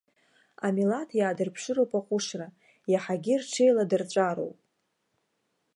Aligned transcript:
Амилаҭ 0.65 1.09
иаадырԥшыроуп 1.15 1.91
аҟәышра, 1.99 2.47
иаҳагьы 2.91 3.35
рҽеиладырҵәароуп. 3.41 4.57